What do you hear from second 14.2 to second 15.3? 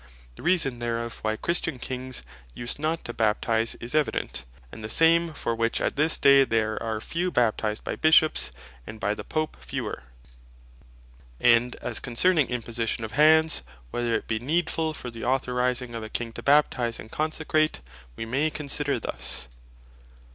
be needfull, for the